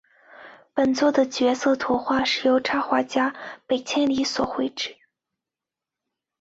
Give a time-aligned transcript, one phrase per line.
[0.73, 3.35] 本作的角色图画是由插画家
[3.67, 4.97] 北千里所绘制。